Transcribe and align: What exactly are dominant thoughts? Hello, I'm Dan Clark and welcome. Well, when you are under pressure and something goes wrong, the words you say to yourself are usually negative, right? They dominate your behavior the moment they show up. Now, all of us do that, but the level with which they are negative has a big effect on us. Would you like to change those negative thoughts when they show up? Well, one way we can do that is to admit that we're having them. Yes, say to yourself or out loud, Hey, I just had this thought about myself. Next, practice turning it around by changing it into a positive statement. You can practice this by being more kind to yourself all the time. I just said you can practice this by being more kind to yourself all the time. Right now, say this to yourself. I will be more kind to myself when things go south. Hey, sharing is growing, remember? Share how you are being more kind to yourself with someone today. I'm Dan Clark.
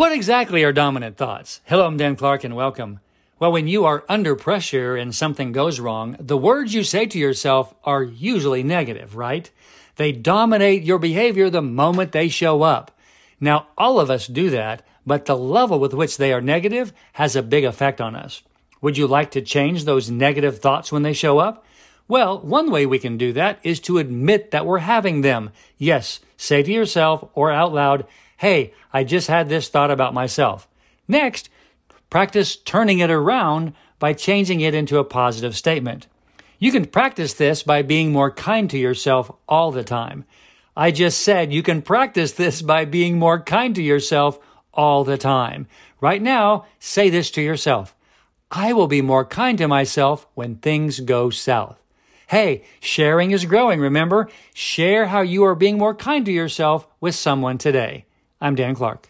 What 0.00 0.12
exactly 0.12 0.64
are 0.64 0.72
dominant 0.72 1.18
thoughts? 1.18 1.60
Hello, 1.66 1.86
I'm 1.86 1.98
Dan 1.98 2.16
Clark 2.16 2.42
and 2.42 2.56
welcome. 2.56 3.00
Well, 3.38 3.52
when 3.52 3.68
you 3.68 3.84
are 3.84 4.02
under 4.08 4.34
pressure 4.34 4.96
and 4.96 5.14
something 5.14 5.52
goes 5.52 5.78
wrong, 5.78 6.16
the 6.18 6.38
words 6.38 6.72
you 6.72 6.84
say 6.84 7.04
to 7.04 7.18
yourself 7.18 7.74
are 7.84 8.02
usually 8.02 8.62
negative, 8.62 9.14
right? 9.14 9.50
They 9.96 10.12
dominate 10.12 10.84
your 10.84 10.98
behavior 10.98 11.50
the 11.50 11.60
moment 11.60 12.12
they 12.12 12.30
show 12.30 12.62
up. 12.62 12.98
Now, 13.40 13.66
all 13.76 14.00
of 14.00 14.08
us 14.08 14.26
do 14.26 14.48
that, 14.48 14.82
but 15.04 15.26
the 15.26 15.36
level 15.36 15.78
with 15.78 15.92
which 15.92 16.16
they 16.16 16.32
are 16.32 16.40
negative 16.40 16.94
has 17.12 17.36
a 17.36 17.42
big 17.42 17.64
effect 17.64 18.00
on 18.00 18.16
us. 18.16 18.42
Would 18.80 18.96
you 18.96 19.06
like 19.06 19.30
to 19.32 19.42
change 19.42 19.84
those 19.84 20.10
negative 20.10 20.60
thoughts 20.60 20.90
when 20.90 21.02
they 21.02 21.12
show 21.12 21.40
up? 21.40 21.62
Well, 22.08 22.38
one 22.38 22.70
way 22.70 22.86
we 22.86 22.98
can 22.98 23.18
do 23.18 23.34
that 23.34 23.58
is 23.62 23.80
to 23.80 23.98
admit 23.98 24.50
that 24.52 24.64
we're 24.64 24.78
having 24.78 25.20
them. 25.20 25.50
Yes, 25.76 26.20
say 26.38 26.62
to 26.62 26.72
yourself 26.72 27.28
or 27.34 27.52
out 27.52 27.74
loud, 27.74 28.06
Hey, 28.40 28.72
I 28.90 29.04
just 29.04 29.28
had 29.28 29.50
this 29.50 29.68
thought 29.68 29.90
about 29.90 30.14
myself. 30.14 30.66
Next, 31.06 31.50
practice 32.08 32.56
turning 32.56 33.00
it 33.00 33.10
around 33.10 33.74
by 33.98 34.14
changing 34.14 34.62
it 34.62 34.72
into 34.72 34.96
a 34.96 35.04
positive 35.04 35.54
statement. 35.54 36.06
You 36.58 36.72
can 36.72 36.86
practice 36.86 37.34
this 37.34 37.62
by 37.62 37.82
being 37.82 38.12
more 38.12 38.30
kind 38.30 38.70
to 38.70 38.78
yourself 38.78 39.30
all 39.46 39.72
the 39.72 39.84
time. 39.84 40.24
I 40.74 40.90
just 40.90 41.20
said 41.20 41.52
you 41.52 41.62
can 41.62 41.82
practice 41.82 42.32
this 42.32 42.62
by 42.62 42.86
being 42.86 43.18
more 43.18 43.42
kind 43.42 43.74
to 43.74 43.82
yourself 43.82 44.38
all 44.72 45.04
the 45.04 45.18
time. 45.18 45.66
Right 46.00 46.22
now, 46.22 46.64
say 46.78 47.10
this 47.10 47.30
to 47.32 47.42
yourself. 47.42 47.94
I 48.50 48.72
will 48.72 48.88
be 48.88 49.02
more 49.02 49.26
kind 49.26 49.58
to 49.58 49.68
myself 49.68 50.26
when 50.32 50.56
things 50.56 51.00
go 51.00 51.28
south. 51.28 51.78
Hey, 52.28 52.64
sharing 52.80 53.32
is 53.32 53.44
growing, 53.44 53.80
remember? 53.80 54.30
Share 54.54 55.08
how 55.08 55.20
you 55.20 55.44
are 55.44 55.54
being 55.54 55.76
more 55.76 55.94
kind 55.94 56.24
to 56.24 56.32
yourself 56.32 56.86
with 57.02 57.14
someone 57.14 57.58
today. 57.58 58.06
I'm 58.42 58.54
Dan 58.54 58.74
Clark. 58.74 59.06